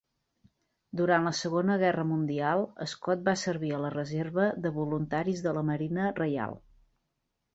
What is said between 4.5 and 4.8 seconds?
de